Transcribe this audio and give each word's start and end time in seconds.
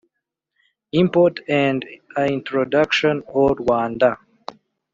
import 1.01 1.41
and 1.59 1.79
l 2.17 2.23
introduction 2.37 3.15
au 3.37 3.47
rwanda 3.61 4.09